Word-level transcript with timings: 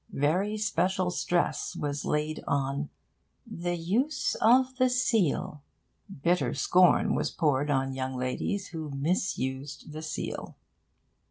Very 0.13 0.57
special 0.57 1.11
stress 1.11 1.75
was 1.75 2.05
laid 2.05 2.43
on 2.47 2.89
'the 3.45 3.75
use 3.75 4.33
of 4.41 4.75
the 4.77 4.89
seal.' 4.89 5.61
Bitter 6.23 6.55
scorn 6.55 7.13
was 7.13 7.29
poured 7.29 7.69
on 7.69 7.93
young 7.93 8.15
ladies 8.17 8.69
who 8.69 8.89
misused 8.89 9.91
the 9.91 10.01
seal. 10.01 10.57